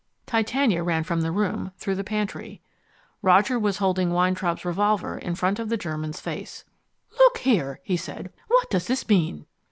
Titania 0.25 0.81
ran 0.81 1.03
from 1.03 1.21
the 1.21 1.31
room, 1.31 1.73
through 1.77 1.93
the 1.93 2.03
pantry. 2.03 2.59
Roger 3.21 3.59
was 3.59 3.77
holding 3.77 4.09
Weintraub's 4.09 4.65
revolver 4.65 5.15
in 5.19 5.35
front 5.35 5.59
of 5.59 5.69
the 5.69 5.77
German's 5.77 6.19
face. 6.19 6.65
"Look 7.19 7.37
here," 7.37 7.79
he 7.83 7.97
said, 7.97 8.33
"what 8.47 8.67
does 8.71 8.87
this 8.87 9.07
mean?" 9.07 9.45